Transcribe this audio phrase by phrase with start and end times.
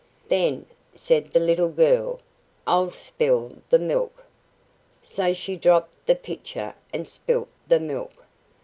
[0.29, 2.21] "Then," said the little girl,
[2.65, 4.23] "I'll spill the milk."
[5.03, 8.25] So she dropped the pitcher and spilt the milk.